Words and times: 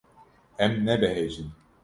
Em 0.65 0.73
nebehecîn. 0.85 1.49